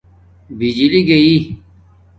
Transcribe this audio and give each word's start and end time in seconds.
بجلی 0.57 1.01
گݵی 1.07 1.37